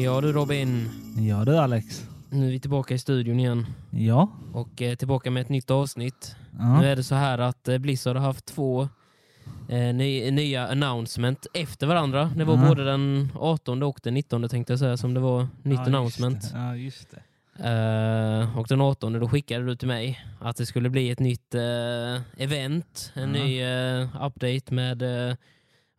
[0.00, 0.90] Ja du Robin,
[1.28, 2.06] Ja du Alex.
[2.30, 4.28] nu är vi tillbaka i studion igen Ja.
[4.52, 6.36] och eh, tillbaka med ett nytt avsnitt.
[6.58, 6.80] ja.
[6.80, 8.88] Nu är det så här att eh, Blizzard har haft två
[9.68, 12.30] eh, ny, nya announcement efter varandra.
[12.36, 12.68] Det var Mhm.
[12.68, 16.42] både den 18 och den 19 tänkte jag säga som det var nytt ja, announcement.
[16.42, 16.54] Just.
[16.54, 17.22] Ja, just det.
[17.64, 21.54] Eh, och den 18 då skickade du till mig att det skulle bli ett nytt
[21.54, 23.42] eh, event, en Ja.
[23.44, 25.02] ny eh, update med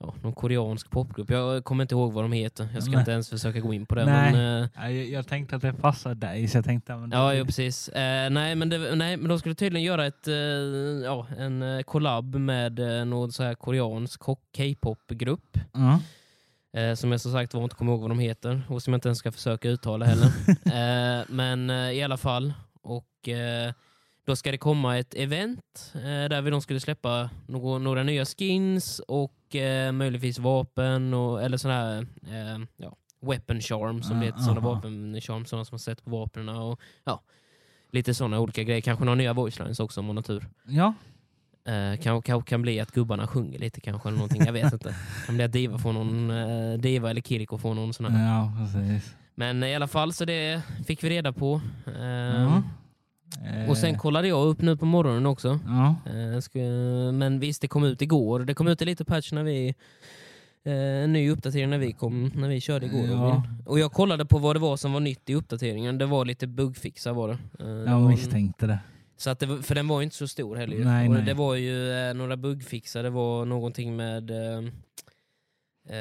[0.03, 1.29] ja, någon koreansk popgrupp.
[1.29, 2.67] Jag kommer inte ihåg vad de heter.
[2.73, 2.99] Jag ska Nej.
[2.99, 4.05] inte ens försöka gå in på det.
[4.05, 4.31] Nej.
[4.31, 6.95] Men, eh, Ja, jag, jag tänkte att det passar dig så jag tänkte...
[6.95, 7.89] Men Ja, ja precis.
[7.89, 10.35] Eh, nej, men det, nej, men de skulle tydligen göra ett, eh,
[11.03, 15.57] ja, en eh, collab med eh, någon så här koreansk K-pop-grupp.
[15.73, 15.99] Ja.
[16.79, 18.97] Eh, som jag som sagt var inte kommer ihåg vad de heter och som jag
[18.97, 20.31] inte ens ska försöka uttala heller.
[21.31, 22.53] men i alla fall.
[22.81, 23.29] Och
[24.25, 28.99] då ska det komma ett event där vi de skulle släppa några, några nya skins
[28.99, 34.39] och eh, möjligtvis vapen och, eller sådana här eh, ja, weapon charm som det heter.
[34.39, 34.73] Sådana aha.
[34.73, 37.21] vapen charm, sådana som man sett på vapnen och ja,
[37.91, 38.81] lite sådana olika grejer.
[38.81, 40.47] Kanske några nya voice lines också om man har tur.
[40.67, 40.93] ja.
[41.65, 44.95] Eh, kan, kan, kan bli att gubbarna sjunger lite kanske eller någonting, jag vet inte.
[45.25, 48.27] Kan bli att Diva får någon, eh, Diva eller Kiriko får någon sån här.
[48.35, 49.15] Ja, precis.
[49.35, 51.61] Men i alla fall så det fick vi reda på.
[51.87, 52.61] Eh, Ja.
[53.45, 55.59] Eh, Och sen kollade jag upp nu på morgonen också.
[55.65, 55.95] Ja.
[56.11, 58.39] Eh, men visst, det kom ut igår.
[58.39, 59.67] Det kom ut en liten patch när vi
[60.63, 63.05] eh, en ny uppdatering när vi, kom, när vi körde igår.
[63.09, 63.43] Ja.
[63.65, 65.97] Och jag kollade på vad det var som var nytt i uppdateringen.
[65.97, 67.37] Det var lite bugfixar var det.
[67.63, 68.79] Det Jag misstänkte det.
[69.17, 70.85] så att det, för den var ju inte så stor heller.
[70.85, 71.21] Nej, nej.
[71.25, 74.31] Det var ju eh, några bugfixar, det var någonting med...
[74.31, 74.63] Eh,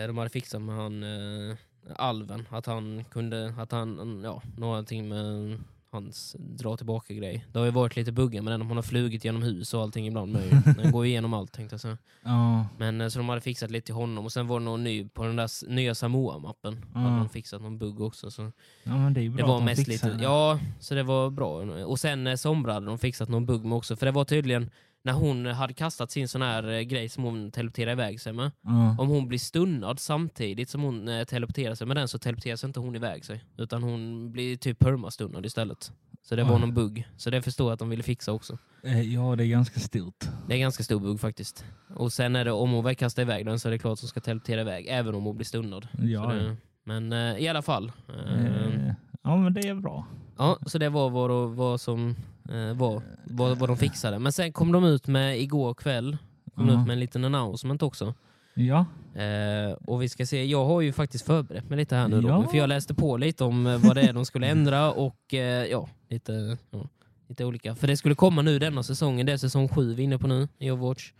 [0.06, 1.56] de hade fixat med han eh,
[1.96, 3.54] Alven, att han kunde...
[3.58, 5.58] Att han, ja, någonting med
[5.92, 7.46] hans dra tillbaka grej.
[7.52, 10.06] Det har ju varit lite buggar med den, hon har flugit genom hus och allting
[10.06, 10.32] ibland.
[10.32, 11.98] Men den går ju igenom allt tänkte jag säga.
[12.22, 12.66] Ja.
[12.78, 15.08] Men eh, så de hade fixat lite till honom och sen var det någon ny
[15.08, 16.84] på den där nya Samoa-mappen.
[16.94, 17.00] Ja.
[17.00, 18.30] Hade de fixat någon bugg också.
[18.30, 20.22] Så ja, men det är det var mest lite, det.
[20.22, 21.84] ja, så det var bra.
[21.84, 24.70] Och sen eh, Sombra hade de fixat någon bugg med också, för det var tydligen
[25.04, 28.50] när hon hade kastat sin sån här eh, grej som hon teleporterade iväg sig med.
[28.62, 28.96] Ja.
[28.98, 32.66] Om hon blir stunnad samtidigt som hon eh, teleporterar sig med den så teleporterar sig
[32.66, 33.44] inte hon iväg sig.
[33.56, 35.92] Utan hon blir typ permastunnad istället.
[36.24, 36.58] Så det var Ja.
[36.58, 37.08] någon bugg.
[37.16, 38.58] Så det förstår jag att de ville fixa också.
[38.84, 40.24] Eh, ja, det är ganska stort.
[40.48, 41.64] Det är ganska stor bugg faktiskt.
[41.94, 44.00] Och sen är det om hon väl kastar iväg den så är det klart att
[44.00, 45.88] hon ska teleportera iväg även om hon blir stunnad.
[45.98, 47.92] Ja, det, men eh, i alla fall.
[48.08, 48.92] eh,
[49.22, 50.06] ja, men det är bra.
[50.38, 51.10] Ja, så det var
[51.48, 52.16] vad som
[52.52, 54.18] eh, var, vad, vad de fixade.
[54.18, 56.16] Men sen kom de ut med igår kväll,
[56.54, 58.14] kom de ut med en liten announcement också.
[58.54, 58.86] Ja.
[59.22, 62.28] Eh, och vi ska se, jag har ju faktiskt förberett mig lite här nu Ja.
[62.28, 65.34] Robin, för jag läste på lite om eh, vad det är de skulle ändra och
[65.34, 66.88] eh, ja, lite, ja,
[67.28, 67.74] lite olika.
[67.74, 70.26] För det skulle komma nu denna säsongen, det är säsong sju vi är inne på
[70.26, 71.12] nu i Overwatch.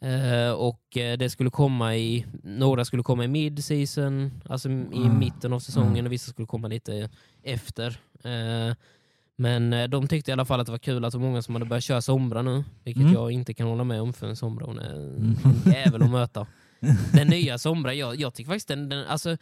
[0.00, 5.18] Eh, och eh, det skulle komma i, några skulle komma i mid-season, alltså i Mm.
[5.18, 6.06] mitten av säsongen Mm.
[6.06, 7.10] och vissa skulle komma lite
[7.42, 7.98] efter.
[8.24, 8.74] Eh,
[9.36, 11.54] men eh, de tyckte i alla fall att det var kul att var många som
[11.54, 13.12] hade börjat köra Sombra nu, vilket Mm.
[13.14, 15.36] jag inte kan hålla med om för en Sombra hon är en
[15.66, 16.46] jävel att möta.
[17.12, 19.36] Den nya Sombra, jag, jag tycker faktiskt den, den alltså,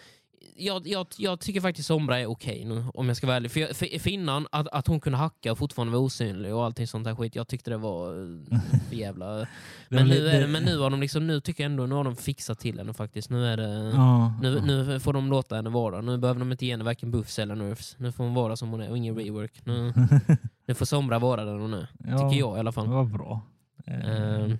[0.56, 3.50] jag, jag, jag tycker faktiskt Sombra är okej nu, om jag ska vara ärlig.
[3.50, 6.64] För, jag, för, för innan, att, att hon kunde hacka och fortfarande vara osynlig och
[6.64, 9.46] allting sånt där skit, jag tyckte det var eh, för jävla...
[9.88, 12.16] Men nu, är men nu har de liksom, nu tycker jag ändå, nu har de
[12.16, 13.30] fixat till henne faktiskt.
[13.30, 13.92] Nu är det...
[13.94, 14.34] Ja.
[14.42, 16.00] Nu, nu får de låta henne vara.
[16.00, 17.96] Nu behöver de inte ge henne varken buffs eller nerfs.
[17.98, 19.52] Nu får hon vara som hon är och ingen rework.
[19.64, 19.92] Nu,
[20.66, 21.88] nu får Sombra vara den hon är.
[21.98, 22.86] Ja, Tycker jag i alla fall.
[22.86, 23.40] Var bra.
[23.86, 24.58] Ehm,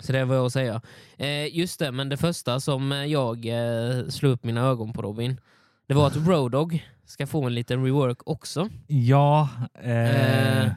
[0.00, 0.80] så det var jag att säga.
[1.16, 5.02] Eh, just det, men det första som eh, jag eh, slog upp mina ögon på
[5.02, 5.40] Robin,
[5.88, 8.68] det var att Roadog ska få en liten rework också.
[8.86, 9.48] Ja,
[9.82, 10.72] eh, Eh.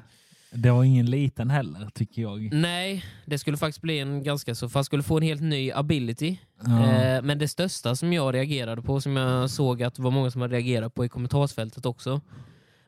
[0.52, 2.50] det var ingen liten heller tycker jag.
[2.54, 6.38] Nej, det skulle faktiskt bli en ganska så, fast skulle få en helt ny ability.
[6.66, 6.92] Ja.
[6.92, 10.32] Eh, men det största som jag reagerade på, som jag såg att det var många
[10.32, 12.22] som hade reagerat på i kommentarsfältet också,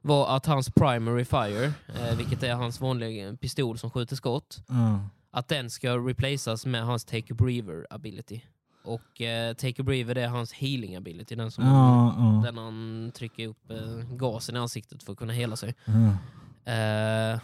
[0.01, 5.09] var att hans primary fire, eh, vilket är hans vanliga pistol som skjuter skott, Ja.
[5.37, 8.41] Att den ska replaceas med hans take a breather ability.
[8.83, 12.41] Och eh, take a breather det är hans healing ability, den som Ja, ja.
[12.45, 15.75] den han trycker upp eh, gasen i ansiktet för att kunna hela sig.
[15.85, 16.71] Ja.
[16.73, 17.39] Eh,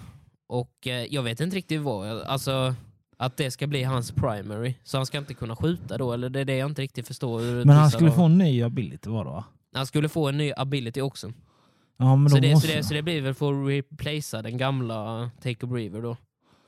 [0.48, 2.75] och eh, jag vet inte riktigt vad, alltså
[3.18, 4.74] att det ska bli hans primary.
[4.84, 7.66] Så han ska inte kunna skjuta då, eller det är det jag inte riktigt förstår.
[7.66, 9.44] Men han skulle har- få en ny ability var va?
[9.74, 11.34] han skulle få en ny ability också.
[11.98, 12.68] Ja, Så då det, måste...
[12.68, 16.18] så, det, så det blir väl för att replacea den gamla take a breather då.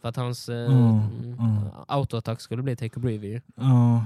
[0.05, 0.99] För att hans eh, mm,
[1.39, 1.63] mm.
[1.87, 4.05] autoattack skulle bli take a breather Ja,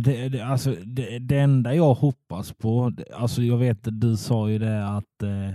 [0.00, 4.58] det, det, alltså, det, det enda jag hoppas på, alltså jag vet du sa ju
[4.58, 5.48] det att eh,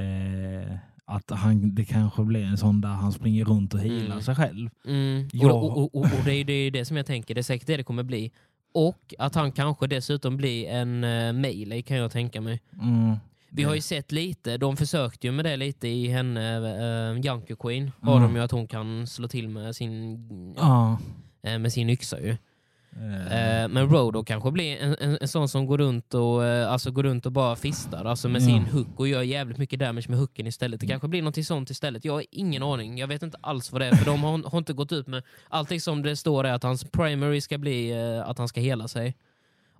[0.00, 4.22] eh, att han, det kanske blir en sån där han springer runt och healar Mm.
[4.22, 4.70] sig själv.
[4.86, 5.28] Mm.
[5.32, 5.52] Ja.
[5.52, 7.66] Och, och, och, och det är ju det, det som jag tänker, det är säkert
[7.66, 8.32] det det kommer bli.
[8.74, 12.60] och att han kanske dessutom blir en uh, melee kan jag tänka mig.
[12.82, 13.16] Mm.
[13.50, 16.58] Vi har ju sett lite, de försökte ju med det lite i henne,
[17.14, 18.22] uh, Junker Queen, har Mm.
[18.28, 20.98] de ju att hon kan slå till med sin, Ja.
[21.42, 22.30] eh, med sin yxa ju.
[22.30, 22.36] Eh,
[23.62, 26.90] Eh, men Rodo kanske blir en, en, en sån som går runt och, eh, alltså
[26.90, 28.46] går runt och bara fistar alltså med Ja.
[28.46, 30.80] sin hook och gör jävligt mycket damage med hooken istället.
[30.80, 32.04] Det kanske blir något sånt istället.
[32.04, 32.98] Jag har ingen aning.
[32.98, 35.22] Jag vet inte alls vad det är för de har, har inte gått ut med
[35.48, 38.88] allting som det står är att hans primary ska bli eh, att han ska hela
[38.88, 39.14] sig.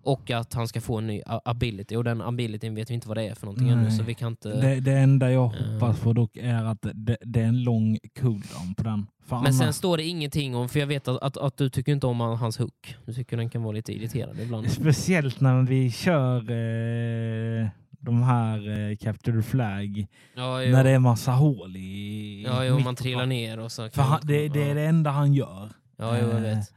[0.06, 3.16] Och att han ska få en ny ability och den abilityn vet vi inte vad
[3.16, 3.90] det är för någonting ännu Nej.
[3.90, 4.48] så vi kan inte...
[4.60, 5.72] det, det enda jag Eh.
[5.72, 9.06] hoppas på dock är att det, det är en lång cooldown på den.
[9.26, 11.92] För Men sen står det ingenting om, för jag vet att, att, att du tycker
[11.92, 12.96] inte om hans hook.
[13.06, 14.70] Du tycker den kan vara lite irriterande ibland.
[14.70, 20.06] Speciellt när vi kör eh, de här eh, Capture Flag.
[20.36, 20.58] Ja.
[20.58, 22.44] När det är massa hål i...
[22.46, 23.88] Ja, jo, man trillar ner och så.
[23.90, 25.68] För han, det, det är det enda han gör.
[25.98, 26.72] Ja, jo, jag Eh, vet.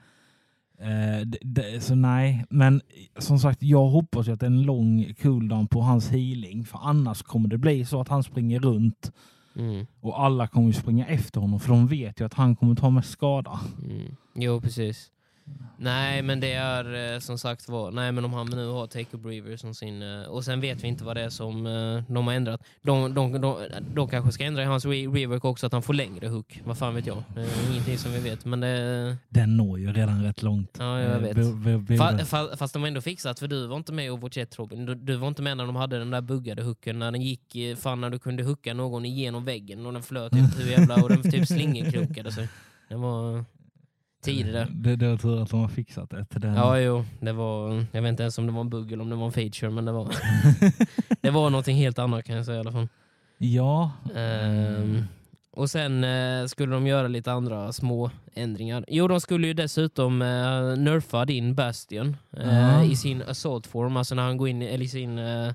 [0.81, 2.81] Eh, det, det, så nej, men
[3.17, 6.65] som sagt jag hoppas ju att det är en lång cooldown på hans healing.
[6.65, 9.11] För annars kommer det bli så att han springer runt
[9.55, 11.59] Mm, och alla kommer springa efter honom.
[11.59, 13.59] För de vet ju att han kommer ta mest skada.
[13.83, 14.15] mm.
[14.35, 15.11] Jo, precis.
[15.81, 19.07] Nej, men det är eh, som sagt var, nej men om han nu har Take
[19.13, 22.13] a Breather som sin, eh, och sen vet vi inte vad det är som eh,
[22.13, 22.61] de har ändrat.
[22.81, 23.57] De, de, de,
[23.93, 26.61] de kanske ska ändra i hans re rework också att han får längre hook.
[26.65, 27.23] Vad fan vet jag?
[27.35, 29.17] Det är ingenting som vi vet, men det...
[29.29, 30.77] Den når ju redan rätt långt.
[30.79, 31.97] Ja, jag vet.
[31.97, 34.59] Fa, fa, fast de har ändå fixat, för du var inte med i Overwatch 1
[34.59, 34.85] Robin.
[34.85, 37.55] Du, du var inte med när de hade den där buggade hooken, när den gick,
[37.77, 41.09] fan när du kunde hooka någon igenom väggen och den flöt typ hur jävla, och
[41.09, 42.49] den typ slingerkrokade sig.
[42.89, 43.45] Det var
[44.21, 44.67] tider där.
[44.71, 46.25] Det, det var tur att de har fixat det.
[46.25, 46.53] till Den.
[46.55, 49.09] Ja, jo, det var, jag vet inte ens om det var en bugg eller om
[49.09, 50.15] det var en feature, men det var,
[51.21, 52.87] det var någonting helt annat kan jag säga i alla fall.
[53.37, 53.91] ja.
[54.15, 55.03] Ehm,
[55.51, 58.85] och sen eh, skulle de göra lite andra små ändringar.
[58.87, 60.27] Jo, de skulle ju dessutom eh,
[60.77, 62.83] nerfa din Bastion eh, Ja.
[62.83, 65.51] i sin assault form, alltså när han går in eller i sin eh,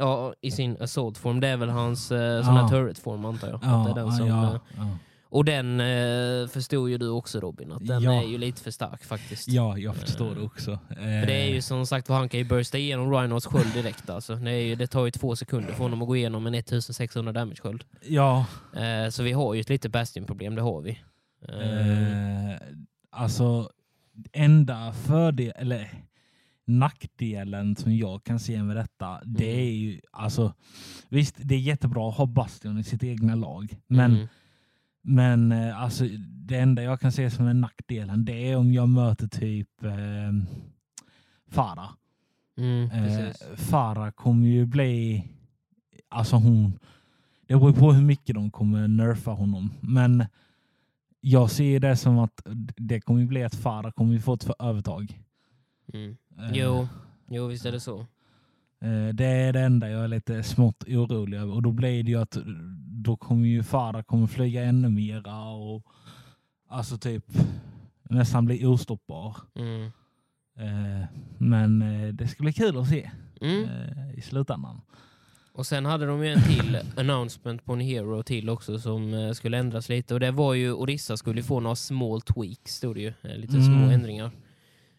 [0.00, 1.40] Ja, i sin assault form.
[1.40, 2.68] Det är väl hans eh, sån här Ja.
[2.68, 3.56] turret form antar jag.
[3.56, 4.86] Att Ja, det är den som, ja, eh, ja.
[5.30, 8.22] Och den eh, förstod ju du också Robin, att den Ja.
[8.22, 9.48] är ju lite för stark faktiskt.
[9.48, 10.78] ja, jag förstår Eh, det också.
[10.88, 14.34] För det är ju som sagt han kan ju bursta igenom Rhinos sköld direkt alltså.
[14.36, 17.60] Det, ju, det tar ju två sekunder för honom att gå igenom en 1600 damage
[17.62, 17.84] sköld.
[18.02, 18.46] Ja,
[18.76, 20.98] Eh, så vi har ju ett litet Bastion-problem, det har vi.
[21.48, 22.56] Eh, eh,
[23.10, 23.70] alltså
[24.32, 25.90] enda fördel, eller
[26.64, 29.58] nackdelen som jag kan se med detta, det Mm.
[29.66, 30.54] är ju alltså
[31.08, 34.28] visst, det är jättebra att ha Bastion i sitt egna lag, men mm,
[35.08, 38.88] Men eh, alltså, det enda jag kan se som en nackdelen det är om jag
[38.88, 40.32] möter typ eh,
[41.50, 41.90] Farah.
[42.56, 43.32] mm, Eh.
[43.56, 45.24] Farah kommer ju bli...
[46.08, 46.78] Alltså hon...
[47.46, 49.72] Det beror på hur mycket de kommer nerfa honom.
[49.80, 50.24] Men
[51.20, 52.46] jag ser det som att
[52.76, 55.22] det kommer bli att Farah kommer få ett övertag.
[55.92, 56.16] Mm.
[56.38, 56.88] Eh, Jo,
[57.28, 58.06] jo, visst är det så.
[58.80, 61.52] Eh, Det är det enda jag är lite smått orolig över.
[61.54, 62.36] Och då blir det ju att
[63.04, 65.82] då kommer ju Farah kommer flyga ännu mera och
[66.68, 67.24] alltså typ
[68.10, 69.36] nästan bli ostoppbar.
[69.54, 69.84] Mm.
[70.58, 71.06] Eh,
[71.38, 73.10] Men eh, det ska bli kul att se
[73.40, 73.68] Mm.
[74.16, 74.80] i slutändan.
[75.52, 79.58] Och sen hade de ju en till announcement på en hero till också som skulle
[79.58, 80.14] ändras lite.
[80.14, 83.12] Och det var ju, Orissa skulle få några small tweaks, stod det ju.
[83.22, 83.64] Lite Mm.
[83.66, 84.30] små ändringar.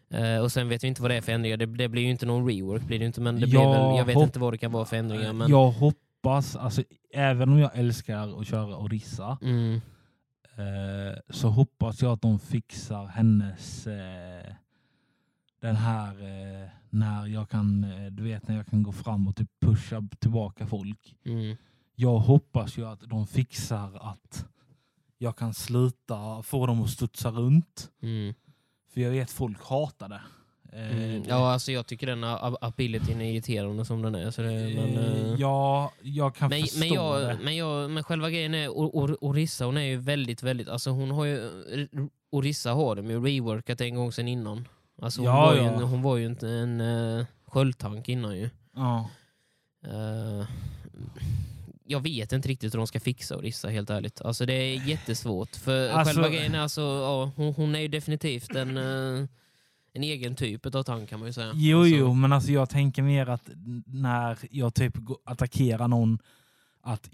[0.10, 1.58] Eh, och sen vet vi inte vad det är för ändringar.
[1.58, 3.98] Det, det blir ju inte någon rework, blir det inte, men det blir Jag väl,
[3.98, 5.34] jag vet inte vad det kan vara för ändringar.
[5.34, 9.82] Men, Jag hoppas, alltså, även om jag älskar att köra Orissa, mm,
[10.56, 14.54] eh, så hoppas jag att de fixar hennes eh,
[15.62, 16.16] den här
[16.90, 21.16] när jag kan, du vet när jag kan gå fram och typ pusha tillbaka folk.
[21.26, 21.58] mm,
[21.96, 24.46] Jag hoppas ju att de fixar att
[25.18, 27.90] jag kan sluta få dem att studsa runt.
[28.02, 28.34] mm.
[28.94, 30.22] För jag vet folk hatar det.
[30.74, 31.24] Eh, Mm.
[31.28, 32.24] Ja, alltså jag tycker den
[32.62, 34.32] abilityn är irriterande som den är.
[34.32, 37.38] Så det, men, eh, eh, ja, jag kan men, förstå men, jag, det.
[37.44, 40.90] men, jag, men själva grejen är, Or, Or, Orissa hon är ju väldigt, väldigt, alltså
[40.90, 41.50] hon har ju,
[42.30, 44.68] Orissa har de ju reworkat en gång sedan innan.
[45.02, 45.72] Alltså hon, Ja, var, ju ja.
[45.72, 48.50] en, hon var ju inte en uh, sköldtank innan ju.
[48.76, 49.10] Ja.
[49.86, 50.48] Eh,
[51.90, 54.22] jag vet inte riktigt hur de ska fixa Orissa helt ärligt.
[54.22, 55.56] Alltså det är jättesvårt.
[55.56, 59.28] För Alltså- själva grejen är alltså, ja, hon, hon är ju definitivt en, eh,
[59.94, 61.52] en egen typ av tank kan man ju säga.
[61.56, 63.50] Jo, alltså, jo, men alltså jag tänker mer att
[63.86, 64.94] när jag typ
[65.26, 66.20] attackerar någon,
[66.84, 67.10] att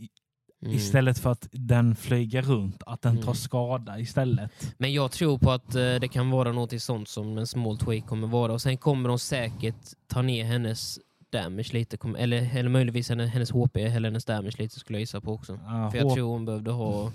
[0.62, 0.76] mm.
[0.76, 3.36] istället för att den flyger runt, att den tar Mm.
[3.36, 4.74] skada istället.
[4.78, 8.06] Men jag tror på att eh, det kan vara något sånt som en small tweak
[8.08, 8.54] kommer vara.
[8.54, 11.00] Och sen kommer de säkert ta ner hennes
[11.44, 11.98] damage lite.
[11.98, 15.32] Kom- Eller, eller möjligtvis hennes, hennes HP eller hennes damage lite skulle jag gissa på
[15.34, 15.60] också.
[15.66, 17.12] Ja, För jag tror hon behövde ha...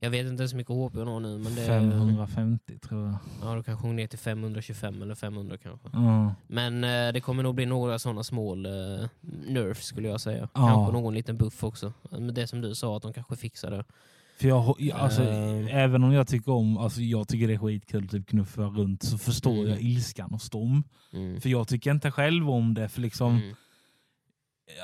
[0.00, 1.38] Jag vet inte ens hur mycket HP hon har nu.
[1.38, 3.14] Men det, 550 tror jag.
[3.42, 5.88] Ja, då kanske hon ner till 525 eller 500 kanske.
[5.92, 6.34] Ja.
[6.46, 9.06] Men eh, det kommer nog bli några sådana små eh,
[9.48, 10.48] nerfs skulle jag säga.
[10.54, 10.68] Ja.
[10.68, 11.92] Kanske någon liten buff också.
[12.10, 13.84] Men det som du sa, att de kanske fixar det.
[14.40, 15.76] För jag, jag- alltså, Eh.
[15.76, 19.02] även om jag tycker om, alltså jag tycker det är skitkul att typ knuffa runt
[19.02, 19.68] så förstår Mm.
[19.68, 20.84] jag ilskan hos dem.
[21.12, 21.40] Mm.
[21.40, 23.54] För jag tycker inte själv om det för liksom, Mm.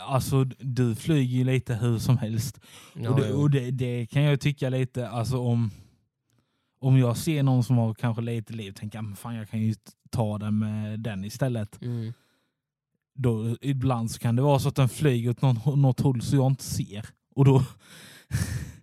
[0.07, 2.61] alltså du flyger ju lite hur som helst.
[2.95, 5.71] Ja, och det, och det, det kan jag tycka lite, alltså om,
[6.81, 9.61] om jag ser någon som har kanske lite liv, tänker jag, "Men fan jag kan
[9.61, 9.75] ju
[10.11, 11.83] ta den med den istället.
[11.83, 12.13] Mm.
[13.17, 16.37] Då, ibland så kan det vara så att den flyger åt någon, något håll så
[16.37, 17.07] jag inte ser.
[17.35, 17.65] Och då,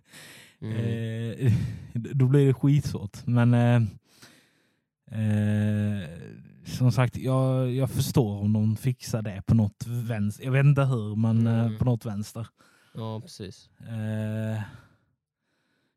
[0.62, 0.76] Mm.
[0.76, 1.52] eh,
[1.94, 3.26] då blir det skitsvårt.
[3.26, 3.82] Men eh,
[5.20, 6.08] eh,
[6.66, 10.44] som sagt, jag, jag förstår om de fixar det på något vänster.
[10.44, 11.78] Jag vet inte hur, men eh, Mm.
[11.78, 12.46] på något vänster.
[12.94, 13.70] Ja, precis.
[13.80, 14.62] Eh,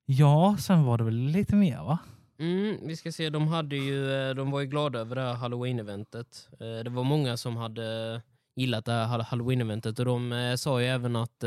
[0.06, 1.98] ja, sen var det väl lite mer va?
[2.40, 6.50] Mm, vi ska se, de, hade ju, de var ju glada över det här halloween-eventet.
[6.60, 8.22] Det var många som hade
[8.56, 11.44] gillat det här hall- halloween-eventet och de sa ju även att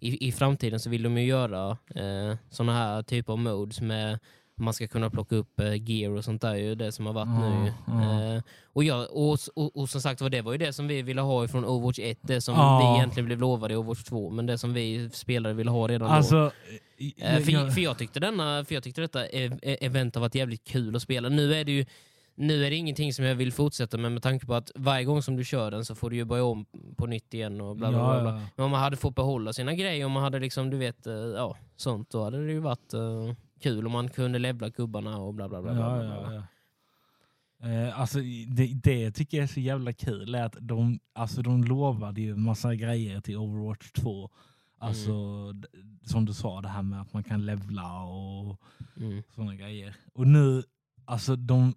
[0.00, 4.18] i, i framtiden så vill de ju göra eh, såna här typer av modes med
[4.56, 7.28] man ska kunna plocka upp eh, gear och sånt där, ju det som har varit
[7.28, 7.72] Ja, nu.
[7.86, 8.34] ja.
[8.36, 8.42] Eh,
[8.72, 11.20] och, jag, och, och, och som sagt var det var ju det som vi ville
[11.20, 12.78] ha ifrån Overwatch 1, det som Ja.
[12.94, 16.08] vi egentligen blev lovade i Overwatch 2, men det som vi spelare ville ha redan
[16.08, 16.14] då.
[16.14, 16.52] Alltså,
[16.98, 20.14] Eh, jag- för, jag- för, jag tyckte denna, för jag tyckte detta e- e- event
[20.14, 21.28] har varit jävligt kul att spela.
[21.28, 21.86] Nu är det ju
[22.40, 25.22] nu är det ingenting som jag vill fortsätta med med tanke på att varje gång
[25.22, 26.66] som du kör den så får du ju börja om
[26.96, 28.20] på nytt igen och bla bla bla.
[28.22, 28.32] Bla.
[28.56, 31.12] Men om man hade fått behålla sina grejer, om man hade liksom, du vet, eh,
[31.14, 35.34] ja, sånt, då hade det ju varit eh, kul om man kunde levla gubbarna och
[35.34, 35.72] bla bla bla.
[35.74, 36.34] bla, Ja, bla, bla.
[36.34, 37.68] ja, ja.
[37.68, 38.18] Eh, alltså,
[38.48, 42.36] det, det tycker jag är så jävla kul är att de, alltså, de lovade ju
[42.36, 44.30] massa grejer till Overwatch 2.
[44.78, 45.62] Alltså, Mm.
[46.04, 48.60] som du sa, det här med att man kan levla och
[48.96, 49.22] Mm.
[49.34, 49.96] sådana grejer.
[50.14, 50.62] Och nu,
[51.04, 51.74] alltså de,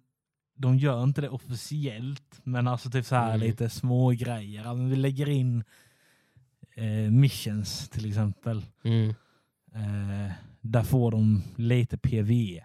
[0.56, 3.40] de gör inte det officiellt, men alltså typ så här Mm.
[3.40, 4.64] lite små grejer.
[4.64, 5.64] Men vi lägger in
[6.74, 8.64] eh, missions till exempel.
[8.84, 9.08] Mm.
[9.74, 12.64] Eh, där får de lite PVE.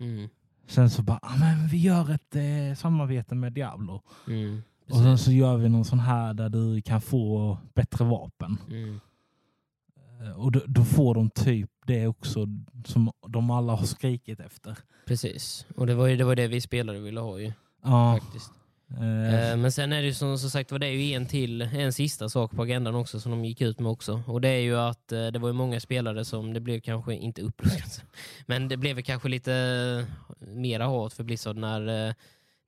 [0.00, 0.28] Mm.
[0.66, 4.02] Sen så bara, ah, men vi gör ett eh, samarbete med Diablo.
[4.28, 4.62] Mm.
[4.90, 8.56] Och sen så gör vi någon sån här där du kan få bättre vapen.
[10.20, 12.46] Eh, och då, då får de typ det också
[12.86, 14.76] som de alla har skrikit efter.
[15.06, 15.66] Precis.
[15.76, 17.52] Och det var ju det, var det vi spelare ville ha ju,
[17.84, 18.50] Ja, faktiskt.
[18.90, 21.26] eh, Eh, Men sen är det ju som, som sagt var det är ju en
[21.26, 24.22] till, en sista sak på agendan också som de gick ut med också.
[24.26, 27.42] Och det är ju att det var ju många spelare som det blev kanske inte
[27.42, 28.02] uppruskat,
[28.46, 30.06] men det blev kanske lite
[30.40, 32.14] mera hat för Blizzard när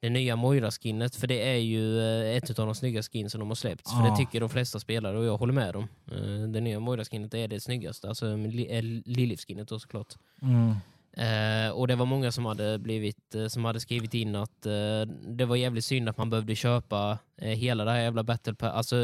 [0.02, 3.48] det nya Moira-skinnet, för det är ju eh, ett av de snygga skins som de
[3.48, 3.90] har släppt.
[3.90, 4.10] För Ja.
[4.10, 5.88] det tycker de flesta spelare och jag håller med dem.
[6.12, 10.14] Eh, Det nya Moira-skinnet är det snyggaste, alltså eh, Lilith-skinnet då såklart.
[10.42, 10.74] mm,
[11.16, 15.44] Eh, och det var många som hade, blivit, som hade skrivit in att eh, det
[15.44, 18.96] var jävligt synd att man behövde köpa eh, hela det här jävla Battle Pass, alltså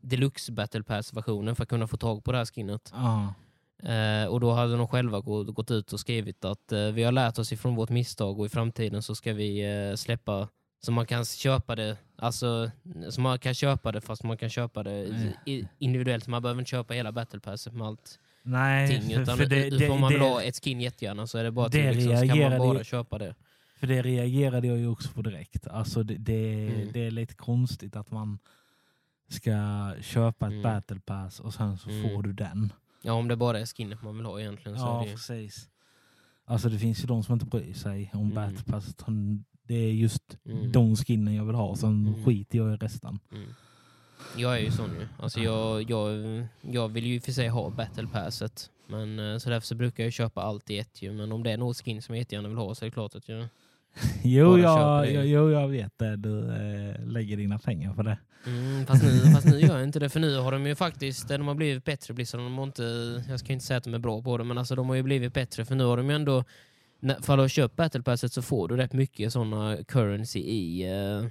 [0.00, 2.90] Deluxe Battle Pass-versionen för att kunna få tag på det här skinnet.
[2.94, 3.34] ja,
[3.82, 7.12] Eh, och då hade de själva gå, gått ut och skrivit att eh, vi har
[7.12, 9.60] lärt oss ifrån vårt misstag och i framtiden så ska vi
[9.90, 10.48] eh, släppa
[10.84, 12.70] så man kan köpa det, alltså
[13.10, 15.28] så man kan köpa det fast man kan köpa det Mm.
[15.46, 16.26] i, individuellt.
[16.26, 19.12] Man behöver inte köpa hela Battle Passet med allt nej, ting.
[19.12, 21.50] Utan för det, det, får man det, vill ha ett skin jättegärna så är det
[21.50, 23.34] bara det till liksom, så kan man bara köpa det.
[23.80, 25.66] för det reagerade jag ju också på direkt.
[25.66, 26.92] Alltså det, det, Mm.
[26.92, 28.38] det är lite konstigt att man
[29.28, 29.50] ska
[30.00, 30.62] köpa ett Mm.
[30.62, 32.02] battle pass och sen så Mm.
[32.10, 32.72] får du den.
[33.02, 34.78] Ja, om det bara är skinnet man vill ha egentligen.
[34.78, 35.68] Så Ja, är det, precis.
[36.44, 38.34] Alltså det finns ju de som inte bryr sig om Mm.
[38.34, 38.88] battle pass.
[38.88, 40.72] utan Det är just Mm.
[40.72, 42.24] de skinnen jag vill ha, sen Mm.
[42.24, 43.18] skiter jag i resten.
[43.32, 43.48] mm.
[44.36, 45.08] Jag är ju sån ju.
[45.18, 48.70] Alltså jag, jag, jag vill ju för sig ha battle passet.
[48.86, 51.12] Men eh, så därför så brukar jag köpa allt i ett ju.
[51.12, 53.14] Men om det är något skin som jag jättegärna vill ha så är det klart
[53.14, 53.48] att jag...
[54.22, 56.16] Jo, jag, jag, jo jag vet det.
[56.16, 58.18] Du eh, lägger dina pengar på det.
[58.46, 60.08] Mm, fast, nu, fast nu gör jag inte det.
[60.08, 62.40] För nu har de ju faktiskt, de har blivit bättre Blizzard.
[62.40, 62.82] De har inte,
[63.28, 65.02] jag ska inte säga att de är bra på det, men alltså de har ju
[65.02, 65.64] blivit bättre.
[65.64, 66.44] För nu har de ju ändå,
[67.00, 70.82] när, för har köpt battle passet så får du rätt mycket sådana currency i...
[70.92, 71.26] eh,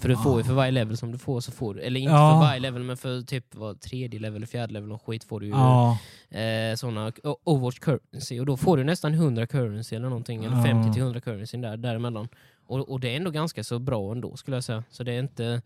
[0.00, 2.12] för du får ju för varje level som du får så får du, eller inte
[2.12, 2.30] Ja.
[2.40, 5.40] för varje level men för typ vad, tredje level eller fjärde level och skit får
[5.40, 5.98] du ju Ja,
[6.30, 7.12] eh, sådana
[7.44, 10.64] Overwatch currency och då får du nästan 100 currency eller någonting, eller Ja.
[10.64, 12.28] 50 till 100 currency där, däremellan.
[12.66, 14.84] Och, och det är ändå ganska så bra ändå skulle jag säga.
[14.90, 15.62] Så det är inte...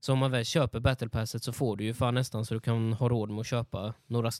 [0.00, 2.60] Så om man väl köper battle passet så får du ju fan nästan så du
[2.60, 4.30] kan ha råd med att köpa några,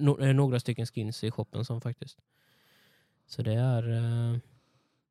[0.00, 2.18] några, några stycken skins i shoppen som faktiskt.
[3.28, 3.90] Så det är...
[4.32, 4.38] Eh,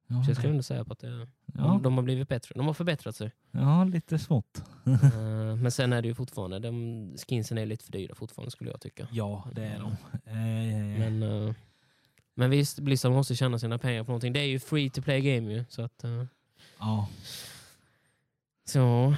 [0.10, 2.54] ja, så jag skulle ändå säga på att det, ja, de, de har blivit bättre.
[2.56, 3.32] De har förbättrat sig.
[3.52, 4.64] ja, lite smått.
[4.86, 8.70] Eh, men sen är det ju fortfarande, de skinsen är lite för dyra fortfarande skulle
[8.70, 9.08] jag tycka.
[9.12, 9.92] Ja, det är de.
[10.26, 11.54] Eh, Men, eh,
[12.34, 14.34] Men visst, Blizzard måste tjäna sina pengar på någonting.
[14.34, 15.66] Det är ju free to play game ju.
[15.70, 16.04] Så att,
[16.80, 17.08] Ja.
[18.66, 19.16] så,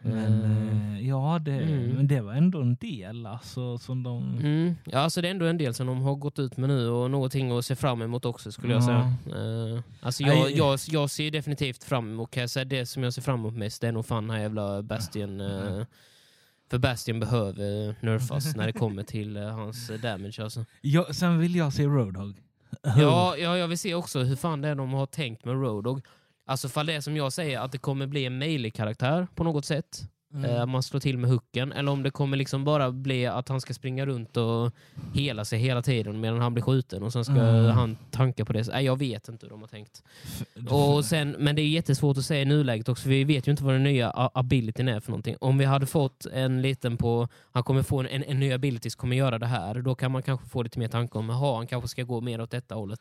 [0.00, 1.88] Men eh, eh, ja, det, mm.
[1.90, 4.38] men det var ändå en del alltså, som de...
[4.38, 4.74] Mm.
[4.84, 7.10] Ja, alltså det är ändå en del som de har gått ut med nu och
[7.10, 8.86] någonting att se fram emot också skulle jag Ja.
[8.86, 9.38] säga.
[9.42, 13.14] Uh, alltså jag, jag, jag ser definitivt fram emot, kan jag säga, det som jag
[13.14, 15.40] ser fram emot mest det är nog fan den här jävla Bastion.
[15.40, 15.84] eh,
[16.70, 20.64] för Bastion behöver nerfas när det kommer till eh, hans damage alltså.
[20.80, 22.34] Ja, sen vill jag se Roadhog.
[22.82, 26.00] Ja, ja, jag vill se också hur fan det är de har tänkt med Roadhog.
[26.48, 29.44] Alltså fall det är som jag säger, att det kommer bli en melee karaktär på
[29.44, 30.02] något sätt.
[30.34, 30.50] Mm.
[30.50, 31.72] Eh, man slår till med hooken.
[31.72, 34.72] Eller om det kommer liksom bara bli att han ska springa runt och
[35.14, 37.70] hela sig hela tiden medan han blir skjuten och sen ska Mm.
[37.70, 38.68] han tanka på det.
[38.68, 40.02] Nej, jag vet inte hur de har tänkt.
[40.70, 43.64] Och sen, men det är jättesvårt att säga i nuläget också, vi vet ju inte
[43.64, 45.36] vad den nya abilityn är för någonting.
[45.40, 48.90] Om vi hade fått en liten på, han kommer få en, en, en ny ability
[48.90, 51.56] som kommer göra det här, då kan man kanske få lite mer tanke om, jaha,
[51.56, 53.00] han kanske ska gå mer åt detta hållet.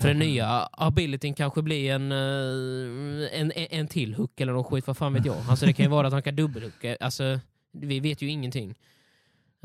[0.00, 4.66] För den nya abilityn kanske blir en, eh, en, en, en till hook eller något
[4.66, 5.36] skit, vad fan vet jag.
[5.48, 6.96] Alltså det kan ju vara att han kan dubbelhooka.
[7.00, 7.40] Alltså,
[7.72, 8.74] vi vet ju ingenting.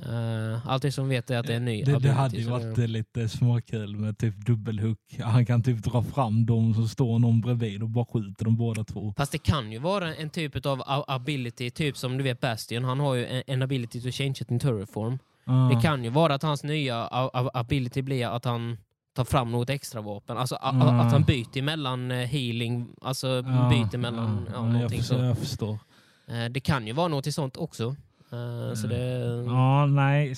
[0.06, 2.50] Uh, allt det som vet är att det är en ny Det, det hade ju
[2.50, 5.00] varit eh, lite småkul med typ dubbelhook.
[5.20, 8.84] Han kan typ dra fram dem som står någon bredvid och bara skjuter dem båda
[8.84, 9.13] två.
[9.18, 13.00] Fast det kan ju vara en typ av ability, typ som du vet Bastion, han
[13.00, 15.20] har ju en, en ability to change it in turret form.
[15.46, 15.72] Ja.
[15.75, 17.08] Det kan ju vara att hans nya
[17.54, 18.77] ability blir att han
[19.18, 20.38] tar fram något extra vapen.
[20.38, 24.64] Alltså a- a- att han byter mellan eh, healing, alltså Ja, byter mellan ja, ja,
[24.66, 25.80] jag, någonting förstår, jag förstår.
[26.28, 27.96] Eh, Det kan ju vara något sånt också.
[28.32, 30.36] Eh, Så det, Ja, nej.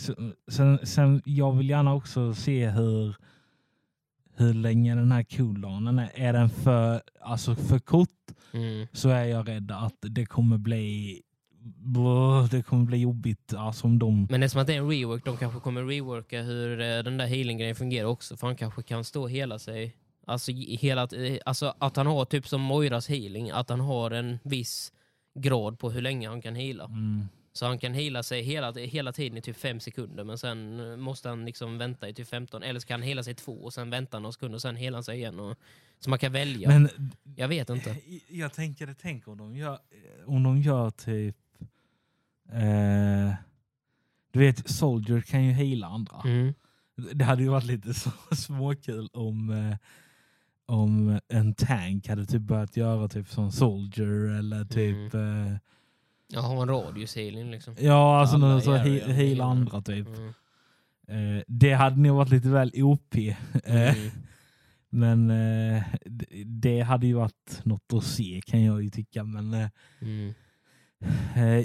[0.52, 3.16] Sen, sen, jag vill gärna också se hur,
[4.36, 6.10] hur länge den här cooldownen är.
[6.14, 8.10] Är den för, alltså för kort
[8.54, 11.22] mm, så är jag rädd att det kommer bli
[12.52, 14.28] det kommer bli jobbigt alltså, om de...
[14.30, 15.26] Men det är som att det är en rework.
[15.26, 18.38] De kanske kommer reworka hur eh, den där healing-grejen fungerar också.
[18.38, 19.96] För han kanske kan stå och hela sig.
[20.28, 23.50] Alltså, hela, eh, alltså att han har typ som Moiras healing.
[23.50, 24.94] Att han har en viss
[25.40, 26.86] grad på hur länge han kan heala.
[26.86, 27.28] Mm.
[27.54, 30.24] Så han kan heala sig hela, hela tiden i typ fem sekunder.
[30.24, 32.64] Men sen eh, måste han liksom vänta i typ 15.
[32.64, 35.04] Eller så kan han hela sig två och sen vänta några sekunder och sen hela
[35.04, 35.40] sig igen.
[35.40, 35.58] Och,
[36.00, 36.70] så man kan välja.
[36.70, 37.96] Men Jag vet inte.
[38.30, 39.80] jag tänker, tänk om de gör,
[40.26, 41.36] om de gör typ...
[42.54, 43.34] Eh,
[44.32, 46.22] du vet, Soldier kan ju heala andra.
[46.26, 46.54] Mm.
[47.14, 49.78] Det hade ju varit lite så småkul om, eh,
[50.66, 55.14] om en tank hade typ börjat göra typ som Soldier eller typ...
[55.14, 55.58] Eh,
[56.28, 57.76] Jag har en radius healing liksom.
[57.80, 59.46] ja, alltså någon så he, healar.
[59.46, 60.08] andra typ.
[60.08, 61.38] Mm.
[61.38, 63.16] Eh, det hade nog varit lite väl OP.
[63.18, 64.10] Eh, Mm.
[64.92, 65.84] Men eh,
[66.46, 69.24] det hade ju varit något att se kan jag ju tycka.
[69.24, 69.70] Men eh,
[70.02, 70.34] Mm.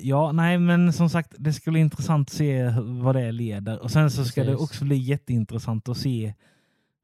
[0.03, 3.79] Ja, nej men som sagt det ska bli intressant att se vad det leder.
[3.83, 4.65] Och sen så ska det Precis.
[4.65, 6.35] också bli jätteintressant att se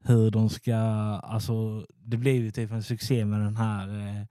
[0.03, 0.75] hur de ska,
[1.23, 4.25] alltså det blev ju typ en succé med den här eh,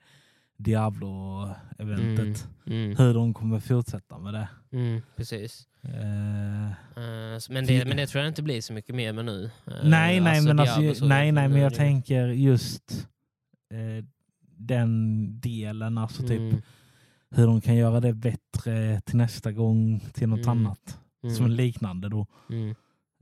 [0.56, 2.48] Diablo-eventet.
[2.66, 2.96] Mm.
[2.96, 4.48] Hur de kommer fortsätta med det.
[4.72, 5.66] Mm, precis.
[5.82, 9.24] Eh, Eh, s- men, det, men det tror jag inte blir så mycket mer med
[9.24, 9.44] nu.
[9.66, 13.08] Eh, nej, nej, men, Diablo alltså, så- nej, nej, men jag det- tänker just
[13.72, 14.04] eh,
[14.56, 16.62] den delen, alltså typ Mm,
[17.30, 20.48] hur de kan göra det bättre till nästa gång till något Mm.
[20.66, 20.98] annat.
[21.22, 22.26] mm, Som är liknande då.
[22.50, 22.70] mm.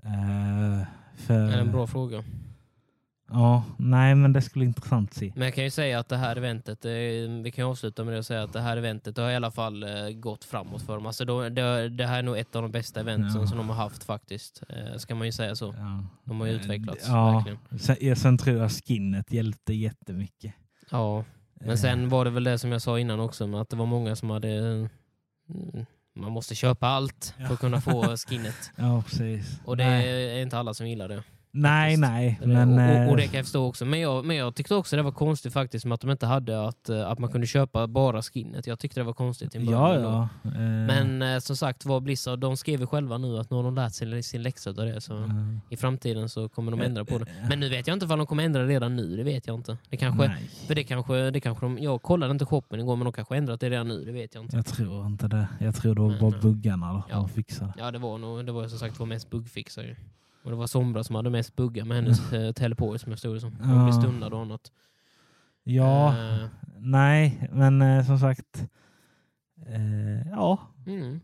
[0.02, 2.24] Eh, för, Det är en bra fråga.
[3.30, 5.32] Ja, nej men det skulle intressant att se.
[5.36, 6.90] Men jag kan ju säga att det här eventet, eh,
[7.42, 9.82] vi kan avsluta med det och säga att det här eventet har i alla fall
[9.82, 11.06] eh, gått framåt för dem.
[11.06, 13.46] Alltså då, det, det här är nog ett av de bästa eventen Ja.
[13.46, 14.62] som de har haft faktiskt.
[14.96, 15.74] Ska man ju säga så.
[15.78, 16.04] Ja.
[16.24, 17.58] De har ju utvecklats, Ja, verkligen.
[17.78, 20.54] sen, sen tror jag skinnet hjälpte jättemycket.
[20.90, 21.24] Ja,
[21.60, 23.86] men Eh, sen var det väl det som jag sa innan också, att det var
[23.86, 24.48] många som hade...
[24.48, 28.70] mm, Man måste köpa allt för att kunna få skinnet.
[28.76, 29.60] Ja, precis.
[29.64, 31.22] Och det nej, är inte alla som gillar det.
[31.50, 32.46] Nej, faktiskt.
[32.46, 32.66] nej.
[32.66, 33.84] Men, och, och, det eh, kan jag förstå också.
[33.84, 36.68] Men jag, men jag tyckte också det var konstigt faktiskt med att de inte hade
[36.68, 38.66] att, eh, att man kunde köpa bara skinnet.
[38.66, 40.02] Jag tyckte det var konstigt i ja, början.
[40.02, 40.28] ja.
[40.42, 40.50] då.
[40.50, 43.74] eh, Men eh, som sagt var Blizzard, de skrev själva nu att nu har de
[43.74, 45.00] lärt sig sin läxa av det.
[45.00, 45.30] Så eh,
[45.70, 47.26] i framtiden så kommer de ändra på det.
[47.48, 49.16] Men nu vet jag inte om de kommer ändra det redan nu.
[49.16, 49.76] Det vet jag inte.
[49.90, 53.04] Det kanske, nej, för det kanske, det kanske de, jag kollade inte shoppen igår men
[53.04, 54.04] de kanske ändrat det redan nu.
[54.04, 54.56] Det vet jag inte.
[54.56, 55.48] jag tror inte det.
[55.60, 57.16] Jag tror det var bara buggarna ja.
[57.16, 57.72] de fixade.
[57.78, 59.96] Ja det var nog, det var som sagt var mest buggfixar ju.
[60.48, 63.36] Och det var Sombra som hade mest buggar med hennes eh, teleport som jag stod
[63.36, 63.56] det som.
[63.60, 64.72] Hon blev stunnad och annat.
[65.62, 68.66] Ja, Eh, nej, men eh, som sagt.
[69.66, 71.20] Eh, ja, mm.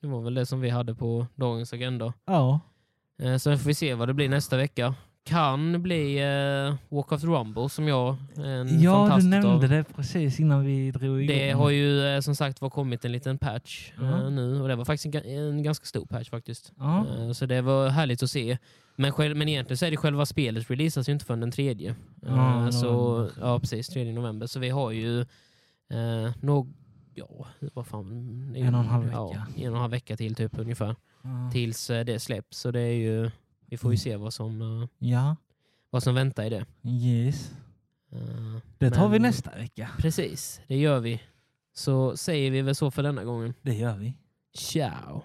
[0.00, 2.12] Det var väl det som vi hade på dagens agenda.
[2.26, 2.60] ja.
[3.18, 4.94] Eh, sen får vi se vad det blir nästa vecka.
[5.24, 9.68] Kan bli eh, Walk of the Rumble som jag är en Ja, du nämnde av.
[9.68, 11.36] det precis innan vi drog igång.
[11.36, 14.30] Det har ju eh, som sagt var kommit en liten patch eh, Ja.
[14.30, 16.72] nu och det var faktiskt en, en ganska stor patch faktiskt.
[16.78, 17.06] Ja.
[17.18, 18.58] Eh, så det var härligt att se.
[18.96, 21.90] Men, själv, men egentligen så är det själva spelet releasas ju inte förrän den tredje.
[21.90, 23.88] Eh, Ja, så, ja, precis.
[23.88, 24.46] Tredje november.
[24.46, 26.74] Så vi har ju eh, nog,
[27.14, 28.06] ja, vad fan.
[28.56, 29.46] En och en halv Ja, vecka.
[29.56, 30.96] en och en halv vecka till typ ungefär.
[31.22, 31.50] Ja.
[31.52, 32.58] Tills eh, det släpps.
[32.58, 33.30] Så det är ju,
[33.72, 35.36] vi får ju se vad som, eh, Ja,
[35.90, 36.66] vad som väntar i det.
[36.88, 37.52] yes.
[38.10, 39.90] Eh, Det tar vi men- nästa vecka.
[39.98, 41.22] Precis, det gör vi.
[41.74, 43.54] Så säger vi väl så för denna gången.
[43.62, 44.14] Det gör vi.
[44.54, 45.22] Ciao!